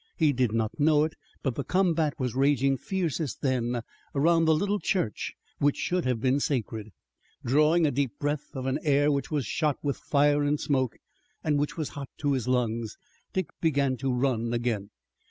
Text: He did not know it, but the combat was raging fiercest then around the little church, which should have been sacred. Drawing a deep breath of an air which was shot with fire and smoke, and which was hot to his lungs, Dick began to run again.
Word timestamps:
He 0.17 0.33
did 0.33 0.51
not 0.51 0.79
know 0.79 1.03
it, 1.03 1.13
but 1.43 1.53
the 1.53 1.63
combat 1.63 2.15
was 2.17 2.33
raging 2.33 2.75
fiercest 2.75 3.43
then 3.43 3.83
around 4.15 4.45
the 4.45 4.55
little 4.55 4.79
church, 4.79 5.35
which 5.59 5.77
should 5.77 6.05
have 6.05 6.19
been 6.19 6.39
sacred. 6.39 6.89
Drawing 7.45 7.85
a 7.85 7.91
deep 7.91 8.17
breath 8.17 8.55
of 8.55 8.65
an 8.65 8.79
air 8.81 9.11
which 9.11 9.29
was 9.29 9.45
shot 9.45 9.77
with 9.83 9.97
fire 9.97 10.41
and 10.41 10.59
smoke, 10.59 10.97
and 11.43 11.59
which 11.59 11.77
was 11.77 11.89
hot 11.89 12.09
to 12.17 12.31
his 12.31 12.47
lungs, 12.47 12.97
Dick 13.31 13.49
began 13.61 13.95
to 13.97 14.11
run 14.11 14.53
again. 14.55 14.89